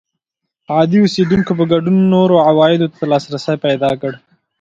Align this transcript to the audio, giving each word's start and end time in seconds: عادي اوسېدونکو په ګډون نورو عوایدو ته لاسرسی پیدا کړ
عادي 0.73 0.97
اوسېدونکو 1.01 1.51
په 1.59 1.63
ګډون 1.71 1.97
نورو 2.13 2.35
عوایدو 2.47 2.87
ته 2.95 3.03
لاسرسی 3.11 3.55
پیدا 3.65 3.91
کړ 4.01 4.11